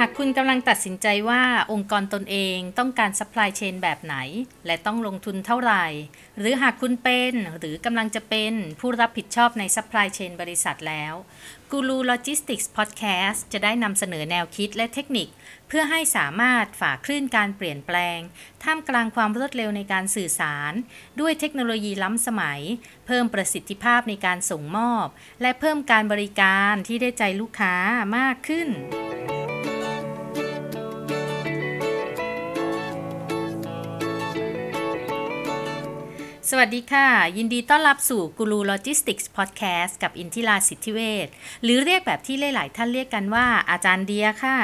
[0.00, 1.42] หากคุณกำลังตัดสินใจว่า
[1.72, 4.16] องค์กรตนเองต้องการ supply chain แบบไหน
[4.66, 5.86] และต้องลงทุนเท่าไหร่
[6.38, 11.14] หรือหากคุณเป็นหรือกำลังจะเป็นผู้รับผิดชอบใน supply chain บริษัทแล้ว
[11.70, 15.28] Guru Logistics Podcast จะได้นำเสนอแนวคิดและเทคนิค
[15.68, 18.18] เพื่อให้สามารถฝ่าคลื่นการเปลี่ยนแปลง
[18.62, 20.72] ท่ามกลางความรวดเร็วในการสื่อสาร
[21.20, 22.60] ด้วยเทคโนโลยีล้ำสมัย
[23.06, 25.06] เพิ่มประสิทธิภาพในการส่งมอบ
[25.42, 27.74] และเพิ่มการบริการที่ได้ใจลูกค้า
[28.16, 28.70] มากขึ้น
[36.50, 41.28] สวัสดีค่ะ ยินดีต้อนรับสู่ Guru Logistics Podcast กับอินทิราสิทธิเวช
[41.62, 44.58] หรือเรียกแบบที่หลายๆท่านเรียกกันว่าอาจารย์เดียค่ะ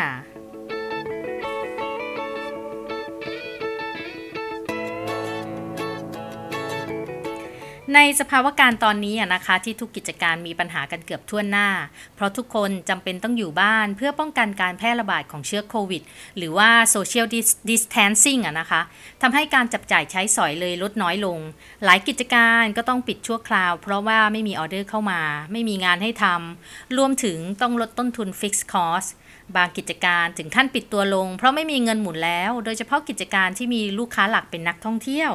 [7.94, 11.68] ในสภาวะการตอนนี้นะคะที่ทุกกิจการมีปัญหากันเกือบทั่วหน้า
[12.14, 16.02] เพราะทุกคนจำเป็นต้องอยู่บ้านเพื่อป้องกันการแพร่ระบาดของเชื้อโควิด
[16.36, 17.26] หรือว่า social
[17.70, 18.80] distancing นะคะ
[19.22, 21.38] ทำให้การจับจ่ายใช้สอยเลยลดน้อยลง
[21.84, 25.20] หลายกิจการก็ต้องปิดชั่วคราว เพราะว่าไม่มีออเดอร์เข้ามา
[25.52, 29.08] ไม่มีงานให้ทำรวมถึงต้องลดต้นทุน fixed cost
[29.56, 35.32] บางกิจการถึงขั้นปิดตัวลง เพราะไม่มีเงินหมุนแล้ว โดยเฉพาะกิจการที่มีลูกค้าหลักเป็นนักท่องเที่ยว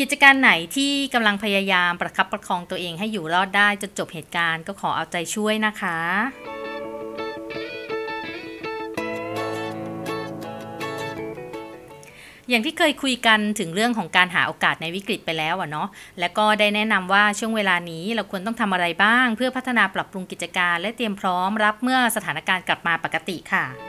[0.00, 5.98] กิจการไหนที่กำลังพยายามประคับประคองตัวเองให้อยู่รอดได้จนจบเหตุการณ์ก็ขอเอาใจช่วยนะคะ
[12.48, 15.88] อย่างที่เคยคุยกันถึงเรื่องของการหาโอกาสในวิกฤตไปแล้วอะเนาะ
[16.20, 23.87] และก็ได้แนะนำว่าช่วงเวลานี้เราควรต้องทำอะไรบ้าง เพื่อพัฒนาปรับปรุงกิจการ และเตรียมพร้อมรับเมื่อสถานการณ์กลับมาปกติค่ะ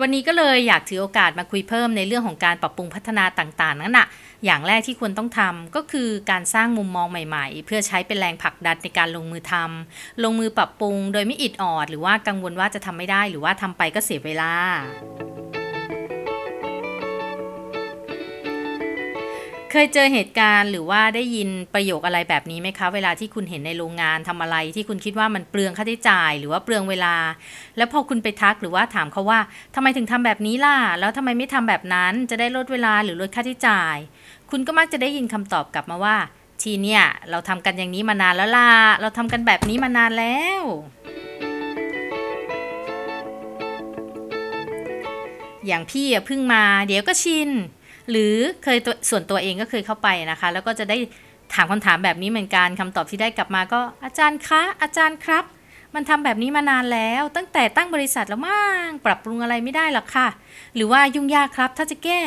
[0.00, 4.06] วันนี้ก็เลยอยากถือโอกาสมาคุยเพิ่มในเรื่องของการปรับปรุงพัฒนาต่างๆนั่นแหะ
[4.44, 14.52] อย่างแรกที่ควรต้องทำก็คือการสร้างมุมมองใหม่ๆ เพื่อใช้เป็นแรงผลักดันในการลงมือทำลงมือปรับปรุงโดยไม่อิดออด หรือว่ากังวลว่าจะทำไม่ได้ หรือว่าทำไปก็เสียเวลา
[19.74, 27.14] เคยเจอเหตุการณ์หรือว่าได้ยินประโยคอะไรแบบนี้ไหมคะ เวลาที่คุณเห็นในโรงงานทำอะไร ที่คุณคิดว่ามันเปลืองค่าใช้จ่าย หรือว่าเปลืองเวลา
[27.76, 29.40] แล้วพอคุณไปทักหรือว่าถามเขาว่า
[29.74, 33.96] ทำไมถึงทำแบบนี้ล่ะ แล้วทำไมไม่ทำแบบนั้นจะได้ลดเวลาหรือลดค่าใช้จ่าย
[34.50, 36.16] คุณก็มักจะได้ยินคำตอบกลับมาว่า
[36.62, 40.62] ทีเนี่ยเราทำกันอย่างนี้มานานแล้วล่ะเราทำกันแบบนี้มานานแล้ว
[45.66, 47.50] อย่างพี่อะเพิ่งมา เดี๋ยวก็ชิน
[48.10, 50.98] หรือเคยตัวส่วนตัวเองก็เคยเข้าไปนะคะ แล้วก็จะได้
[51.54, 55.44] ถามคำถามแบบนี้เหมือนกันคำตอบที่ได้กลับมาก็อาจารย์คะอาจารย์ครับ
[55.94, 60.28] มันทำแบบนี้มานานแล้ว ตั้งแต่ตั้งบริษัทแล้วมั่งปรับปรุงอะไรไม่ได้หรอกค่ะ
[60.74, 62.20] หรือว่ายุ่งยากครับ ถ้าจะแก้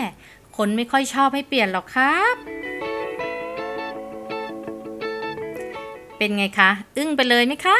[0.57, 2.35] คนไม่ค่อยชอบให้เปลี่ยนหรอกครับ
[6.17, 7.77] เป็นไงคะ อึ้งไปเลยไหมคะ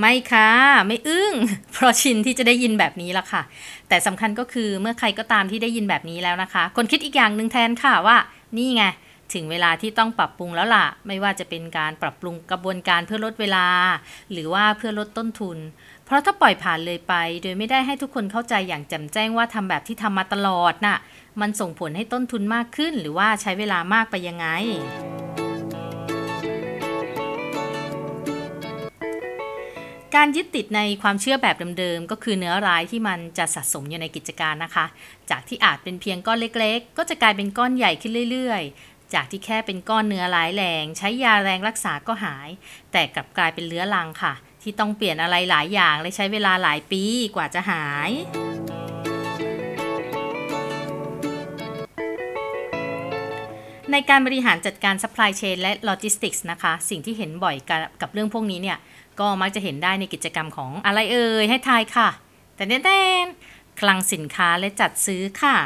[0.00, 0.50] ไม่ค่ะ
[0.86, 1.34] ไม่อึ้ง
[1.72, 3.42] เพราะชินที่จะได้ยินแบบนี้ละค่ะ
[3.88, 8.16] แต่สำคัญก็คือเมื่อใครก็ตามที่ได้ยินแบบนี้แล้วนะคะ คนคิดอีกอย่างหนึ่งแทนค่ะว่า
[8.56, 8.84] นี่ไง
[9.34, 13.66] ถึงเวลาที่ต้องปรับปรุงแล้วล่ะ ไม่ว่าจะเป็นการปรับปรุงกระบวนการเพื่อลดเวลา
[14.32, 15.58] หรือว่าเพื่อลดต้นทุน
[16.04, 20.98] เพราะถ้าปล่อยผ่านเลยไป โดยไม่ได้ให้ทุกคนเข้าใจอย่างแจ่มแจ้งว่าทำแบบที่ทำมาตลอดน่ะ
[21.40, 24.46] มันส่งผลให้ต้นทุนมากขึ้น หรือว่าใช้เวลามากไปยังไง
[30.18, 34.86] การยึดติดในความเชื่อแบบเดิมๆ ก็คือเนื้อร้ายที่มันจะสะสมอยู่ในกิจการนะคะ
[35.30, 42.48] จากที่อาจเป็นเพียงก้อนเล็กๆ ก็จะกลายเป็นก้อนใหญ่ขึ้นเรื่อยๆ จากที่แค่เป็นก้อนเนื้อร้ายแรง ใช้ยาแรงรักษาก็หาย
[42.92, 47.02] แต่กลับกลายเป็นเลื้อรังค่ะ ที่ต้องเปลี่ยนอะไรหลายอย่างและใช้เวลาหลายปี
[47.36, 48.10] กว่าจะหาย
[53.92, 58.78] ในการบริหารจัดการ supply chain และ logistics นะคะ สิ่งที่เห็นบ่อยกับกับเรื่องพวกนี้เนี่ย
[59.22, 62.08] ก็มักจะเห็นได้ในกิจกรรมของอะไรเอ่ยให้ทายค่ะ
[62.56, 65.56] แต่แน่ๆคลังสินค้าและจัดซื้อค่ะ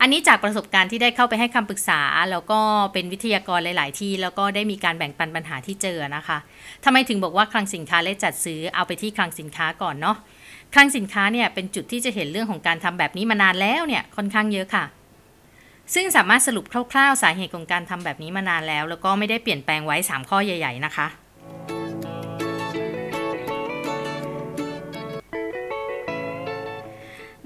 [0.00, 2.00] อันนี้จากประสบการณ์ที่ได้เข้าไปให้คำปรึกษา
[2.30, 2.60] แล้วก็
[2.92, 6.38] เป็นวิทยากรหลาย ๆ ที่ แล้วก็ได้มีการแบ่งปันปัญหาที่เจอนะคะ
[6.84, 10.16] ทำไมถึงบอกว่าคลังสินค้าและจัดซื้อเอาไปที่คลังสินค้าก่อนเนาะ
[10.74, 14.84] คลังสินค้าเนี่ยเป็นจุดที่จะเห็นเรื่องของการทำแบบนี้มานานแล้วเนี่ยค่อนข้างเยอะค่ะ
[15.94, 21.06] ซึ่งสามารถสรุปคร่าวๆ สาเหตุของการทำแบบนี้มานานแล้ว แล้วก็ไม่ได้เปลี่ยนแปลงไว้ 3 ข้อใหญ่ ๆ นะคะ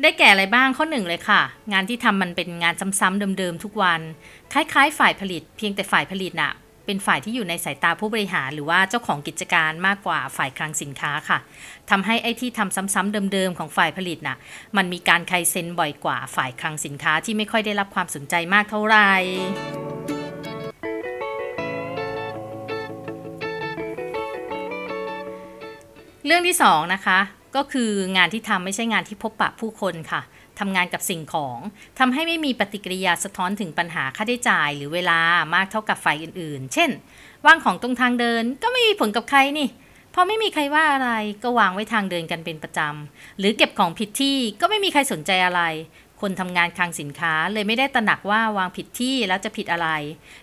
[0.02, 1.40] ได้แก่อะไรบ้างข้อหนึ่งเลยค่ะ
[1.72, 4.00] งานที่ทำมันเป็นงานซ้ำๆเดิมๆทุกวัน
[4.52, 6.52] คล้ายๆ ฝ่ายผลิต เพียงแต่ฝ่ายผลิตน่ะ
[6.88, 11.38] เป็นฝ่ายที่อยู่ในสายตาผู้บริหารหรือว่าเจ้าของกิจการมากกว่าฝ่ายคลังสินค้าค่ะ
[11.90, 14.36] ทำให้ไอ้ที่ทำซ้ำๆเดิมๆของฝ่ายผลิตน่ะ
[14.76, 19.12] มันมีการไครเซ็นบ่อยกว่าฝ่ายคลังสินค้าที่ไม่ค่อยได้รับความสนใจมากเท่าไหร่
[26.26, 27.18] เรื่องที่สองนะคะ
[27.56, 30.20] ก็คืองานที่ทำไม่ใช่งานที่พบปะผู้คนค่ะ
[30.60, 31.58] ทำงานกับสิ่งของ
[31.98, 35.20] ทำให้ไม่มีปฏิกิริยาสะท้อนถึงปัญหาค่าใช้จ่าย หรือเวลา
[35.54, 36.90] มากเท่ากับฝ่ายอื่นๆ เช่น
[37.46, 39.68] วางของตรงทางเดินก็ไม่มีผลกับใครนี่
[40.14, 41.10] พอไม่มีใครว่าอะไร
[41.42, 45.62] ก็วางไว้ทางเดินกันเป็นประจำ หรือเก็บของผิดที่ก็ไม่มีใครสนใจอะไร
[46.20, 49.88] คนทำงานคลังสินค้าเลยไม่ได้ตระหนักว่าวางผิดที่แล้วจะผิดอะไร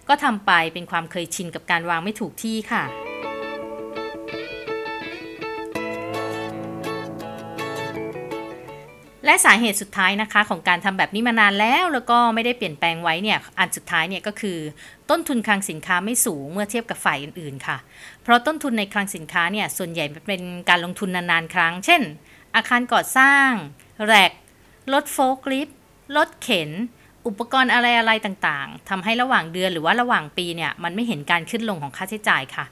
[0.07, 3.04] ก็ทำไปเป็นความเคยชินกับการวางไม่ถูกที่ค่ะ
[9.25, 14.57] และสาเหตุสุดท้ายนะคะของการทำแบบนี้มานานแล้ว แล้วก็ไม่ได้เปลี่ยนแปลงไว้เนี่ยอันสุดท้ายเนี่ยก็คือ
[15.09, 17.77] ต้นทุนคลังสินค้าไม่สูงเมื่อเทียบกับฝ่ายอื่นๆค่ะ
[18.23, 22.01] เพราะต้นทุนในคลังสินค้าเนี่ยส่วนใหญ่เป็นการลงทุนนานๆ ครั้ง เช่น
[22.55, 23.49] อาคารก่อสร้าง
[24.07, 24.31] แรก
[24.93, 25.77] รถโฟล์ลิฟต์
[26.17, 26.71] รถเข็น
[27.27, 32.65] อุปกรณ์อะไรๆต่างๆทำให้ระหว่างเดือนหรือว่าระหว่างปีเนี่ยมันไม่เห็นการขึ้นลงของค่าใช้จ่ายค่ะ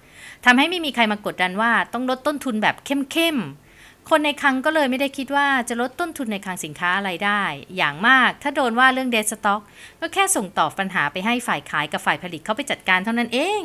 [0.45, 3.62] ทำให้ไม่มีใครมากดดันว่าต้องลดต้นทุนแบบเข้มๆ
[4.09, 7.41] คนในคลังก็เลยไม่ได้คิดว่าจะลดต้นทุนในคลังสินค้าอะไรได้
[7.77, 9.61] อย่างมากถ้าโดนว่าเรื่องเดสต็อก
[10.01, 13.63] ก็แค่ส่งต่อปัญหาไปให้ฝ่ายขายกับฝ่ายผลิตเข้าไปจัดการเท่านั้นเอง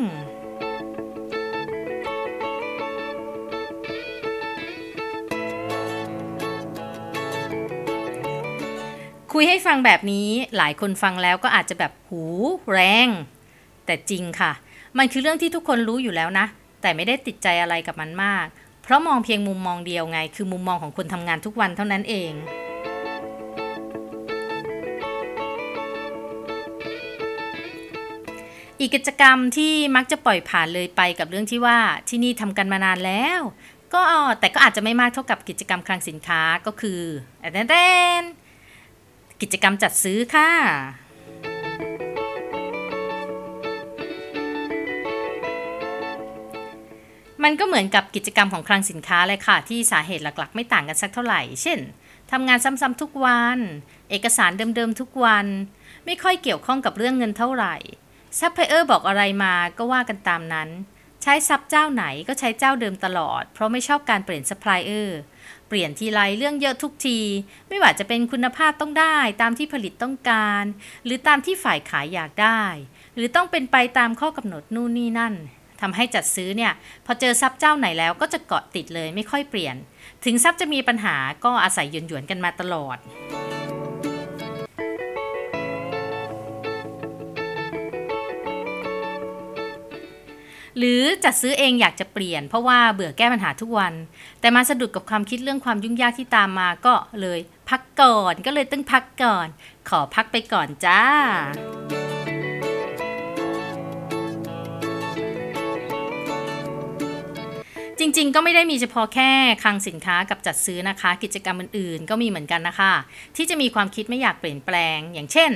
[9.32, 12.22] คุยให้ฟังแบบนี้หลายคนฟังแล้วก็อาจจะแบบหู
[12.70, 13.08] แรง
[13.86, 14.52] แต่จริงค่ะ
[14.98, 16.46] มันคือเรื่องที่ทุกคนรู้อยู่แล้วนะ
[16.82, 18.46] แต่ไม่ได้ติดใจอะไรกับมันมาก
[18.88, 22.32] เพราะมองเพียงมุมมองเดียวไง คือมุมมองของคนทำงานทุกวันเท่านั้นเอง
[28.80, 33.40] อีกกิจกรรมที่มักจะปล่อยผ่านเลยไปกับเรื่องที่ว่าที่นี่ทำกันมานานแล้ว
[33.94, 34.02] ก็
[34.40, 37.00] แต่ก็อาจจะไม่มากเท่ากับกิจกรรมคลังสินค้าก็คือ
[37.52, 37.74] แด
[38.20, 38.22] น
[39.40, 40.50] กิจกรรมจัดซื้อค่ะ
[47.50, 51.78] มันก็เหมือนกับกิจกรรมของคลังสินค้าเลยค่ะ ที่สาเหตุหลักๆ ไม่ต่างกันสักเท่าไหร่ เช่น
[52.30, 53.58] ทำงานซ้ำๆทุกวัน
[54.10, 55.46] เอกสารเดิมๆทุกวัน
[56.04, 57.76] ไม่ค่อยเกี่ยวข้องกับเรื่องเงินเท่าไหร่
[58.38, 60.68] ซัพพลายเออร์บอกอะไรมาก็ว่ากันตามนั้น
[61.22, 65.18] ใช้ซัพเจ้าไหนก็ใช้เจ้าเดิมตลอด เพราะไม่ชอบการเปลี่ยนซัพพลายเออร์
[65.68, 67.18] เปลี่ยนทีไรเรื่องเยอะทุกที
[67.68, 70.64] ไม่ว่าจะเป็นคุณภาพต้องได้ตามที่ผลิตต้องการ
[71.04, 72.62] หรือตามที่ฝ่ายขายอยากได้
[73.14, 75.34] หรือต้องเป็นไปตามข้อกำหนดนู่นนี่นั่น
[75.80, 76.72] ทำให้จัดซื้อเนี่ย
[77.06, 79.76] พอเจอซัพเจ้าไหนแล้วก็จะเกาะติดเลยไม่ค่อยเปลี่ยน
[80.24, 82.98] ถึงซับจะมีปัญหาก็อาศัยหยวนๆกันมาตลอด
[90.78, 93.94] หรือจัดซื้อเองอยากจะเปลี่ยน เพราะว่าเบื่อแก้ปัญหาทุกวัน
[94.40, 99.46] แต่มาสะดุดกับความคิดเรื่องความยุ่งยากที่ตามมาก็เลยพักก่อนก็เลยต้องพักก่อน
[99.88, 101.02] ขอพักไปก่อนจ้า
[108.16, 109.30] ริงๆ ก็ไม่ได้มีเฉพาะแค่
[109.62, 112.92] คลังสินค้ากับจัดซื้อนะคะ กิจกรรมอื่นๆ ก็มีเหมือนกันนะคะ
[113.36, 115.50] ที่จะมีความคิดไม่อยากเปลี่ยนแปลง อย่างเช่น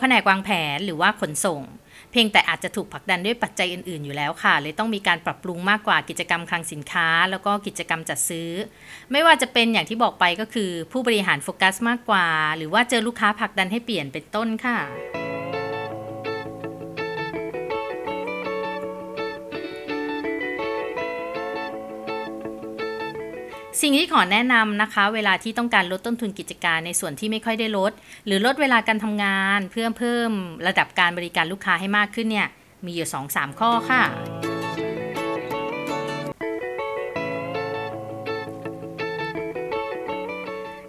[0.00, 1.62] แผนกวางแผนหรือว่าขนส่ง
[2.12, 8.50] เพียงแต่อาจจะถูกผลักดันด้วยปัจจัยอื่นๆ อยู่แล้วค่ะเลยต้องมีการปรับปรุงมากกว่ากิจกรรมคลังสินค้า แล้วก็กิจกรรมจัดซื้อ
[9.12, 15.25] ไม่ว่าจะเป็นอย่างที่บอกไปก็คือ ผู้บริหารโฟกัสมากกว่า หรือว่าเจอลูกค้าผลักดันให้เปลี่ยนเป็นต้นค่ะ
[23.82, 27.92] สิ่งที่ขอแนะนำนะคะ เวลาที่ต้องการลดต้นทุนกิจการในส่วนที่ไม่ค่อยได้ลด
[28.26, 30.30] หรือลดเวลาการทำงานเพื่อเพิ่ม
[30.66, 32.48] ระดับการบริการลูกค้าให้มากขึ้นเนี่ย
[32.84, 34.02] มีอยู่ 2-3 ข้อค่ะ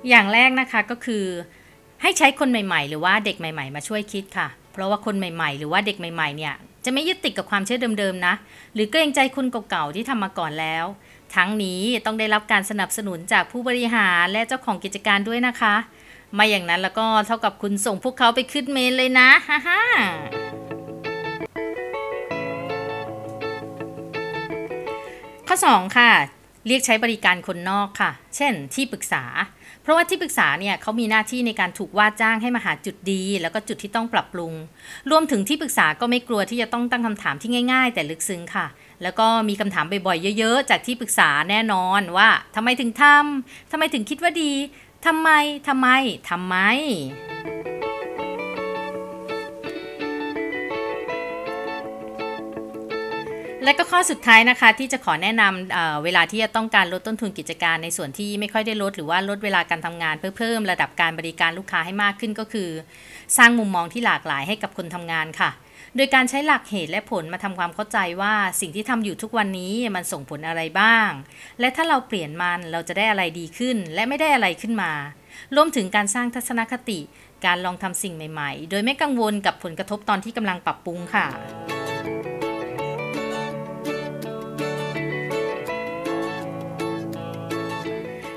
[0.10, 1.26] อย่างแรกนะคะก็คือ
[2.02, 6.54] ให้ใช้คนใหม่ๆ หรือว่าเด็กใหม่ ๆ มาช่วยคิดค่ะ เพราะว่าคนใหม่ๆ หรือว่าเด็กใหม่ ๆ เนี่ย
[6.86, 8.34] จะไม่ยึดติดกับความเชื่อเดิมๆนะ
[8.74, 10.86] หรือเกรงใจคนเก่าๆที่ทำมาก่อนแล้ว
[11.36, 15.76] ทั้งนี้ต้องได้รับการสนับสนุนจากผู้บริหารและเจ้าของกิจการด้วยนะคะ
[16.34, 19.82] ไม่อย่างนั้นแล้วก็เท่ากับคุณส่งพวกเขาไปขึ้นเมนเลยนะฮ่าฮ่า
[25.48, 26.12] ข้อ 2 ค่ะ
[26.68, 29.24] เรียกใช้บริการคนนอกค่ะ เช่น ที่ปรึกษา
[29.82, 34.54] เพราะว่าที่ปรึกษาเนี่ยเขามีหน้าที่ในการถูกว่าจ้างให้มาหาจุดดี แล้วก็จุดที่ต้องปรับปรุง
[35.12, 38.66] รวมถึงที่ปรึกษาก็ไม่กลัวที่จะต้องตั้งคำถามที่ง่ายๆ แต่ลึกซึ้งค่ะ
[39.04, 44.52] แล้วก็มีคำถามบ่อยๆ เยอะๆ จากที่ปรึกษาแน่นอนว่าทำไมถึงทำทำไมถึงคิดว่าดี
[45.06, 45.30] ทำไม
[45.68, 45.88] ทำไม
[46.30, 46.56] ทำไม
[53.68, 62.70] และก็ข้อสุดท้ายนะคะที่จะขอแนะนำเเวลาที่จะต้องการลดต้นทุนกิจการในส่วนที่ไม่ค่อยได้ลด หรือว่าลดเวลาการทำงานเพื่อเพิ่มระดับการบริการลูกค้าให้มากขึ้นก็คือ
[63.38, 65.50] สร้างมุมมองที่หลากหลายให้กับคนทำงานค่ะ
[65.96, 71.10] โดยการใช้หลักเหตุและผลมาทำความเข้าใจว่าสิ่งที่ทำอยู่ทุกวันนี้มันส่งผลอะไรบ้าง
[71.60, 74.92] และถ้าเราเปลี่ยนมันเราจะได้อะไรดีขึ้น และไม่ได้อะไรขึ้นมา
[75.56, 77.00] รวมถึงการสร้างทัศนคติ
[77.46, 81.28] การลองทำสิ่งใหม่ ๆ โดยไม่กังวลกับผลกระทบตอนที่กำลังปรับปรุงค่ะ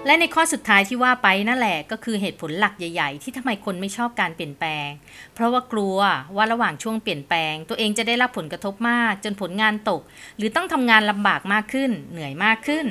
[0.07, 4.89] และในข้อสุดท้ายที่ว่าไปนั่นแหละก็คือเหตุผลหลักใหญ่ ๆ ที่ทำไมคนไม่ชอบการเปลี่ยนแปลง
[5.35, 5.99] เพราะว่ากลัว
[6.37, 10.03] ว่าระหว่างช่วงเปลี่ยนแปลง ตัวเองจะได้รับผลกระทบมาก จนผลงานตก
[10.37, 12.87] หรือต้องทำงานลำบากมากขึ้น เหนื่อยมากขึ้น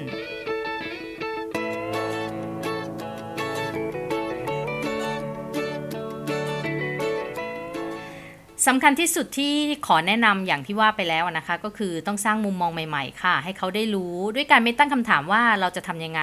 [8.73, 9.53] สำคัญที่สุดที่
[9.87, 16.21] ขอแนะนำอย่างที่ว่าไปแล้วนะคะ ก็คือต้องสร้างมุมมองใหม่ ๆ ค่ะ ให้เขาได้รู้ด้วยการไม่ตั้งคำถามว่าเราจะทำยังไง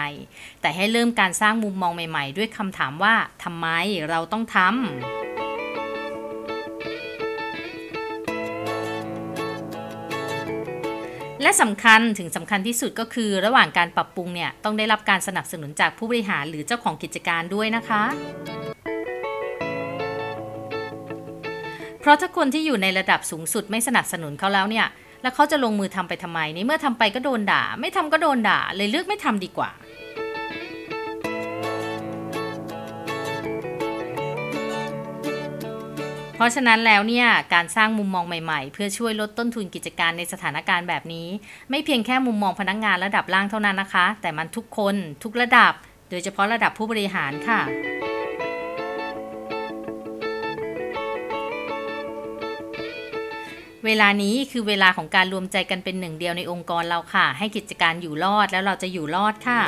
[0.61, 3.67] แต่ให้เริ่มการสร้างมุมมองใหม่ ๆ ด้วยคำถามว่าทำไม
[4.11, 4.69] เราต้องทำ
[11.43, 18.03] และสำคัญถึงสำคัญที่สุดก็คือระหว่างการปรับปรุงเนี่ย ต้องได้รับการสนับสนุนจากผู้บริหารหรือเจ้าของกิจการด้วยนะคะ
[22.07, 24.87] ราะถ้าคนที่อยู่ในระดับสูงสุดไม่สนับสนุนเขาแล้วเนี่ย
[25.23, 29.71] แล้วเขาจะลงมือทำไปทำไมในเมื่อทำไปก็โดนด่า ไม่ทำก็โดนด่า เลยเลือกไม่ทำดีกว่า
[36.37, 41.29] เพราะฉะนั้นแล้วเนี่ยการสร้างมุมมองใหม่ๆ เพื่อช่วยลดต้นทุนกิจการในสถานการณ์แบบนี้
[41.71, 45.73] ไม่เพียงแค่มุมมองพนักงงานระดับล่างเท่านั้นนะคะ แต่มันทุกคนทุกระดับ
[46.11, 47.61] โดยเฉพาะระดับผู้บริหารค่ะ
[53.87, 59.61] เวลานี้คือเวลาของการรวมใจกันเป็นหนึ่งเดียวในองค์กรเราค่ะ ให้กิจการอยู่รอดแล้วเราจะอยู่รอดค่ะ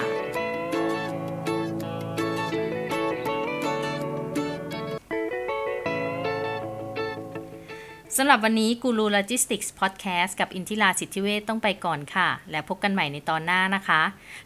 [8.20, 14.02] สำหรับวันนี้กูรูโลจิสติกส์พอดแคสต์กับอินทิราสิทธิเวทต้องไปก่อนค่ะ แล้วพบกันใหม่ในตอนหน้านะคะ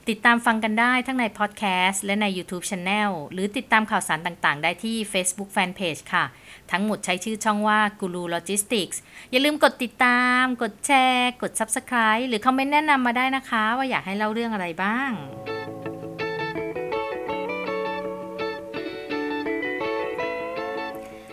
[0.09, 6.25] ติดตามฟังกันได้ทั้งในพอดแคสต์และใน YouTube Channel หรือติดตามข่าวสารต่างๆ ได้ที่ Facebook Fanpage ค่ะ
[6.71, 9.00] ทั้งหมดใช้ชื่อช่องว่ากูรูโลจิสติกส์
[9.31, 15.11] อย่าลืมกดติดตาม กดแชร์ กด Subscribe หรือคอมเมนต์แนะนำมาได้นะคะ ว่าอยากให้เล่าเรื่องอะไรบ้าง